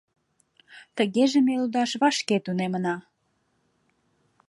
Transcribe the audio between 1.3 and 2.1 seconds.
ме лудаш